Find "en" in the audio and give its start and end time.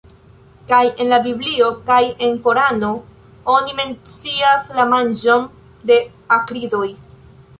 1.03-1.09, 2.27-2.39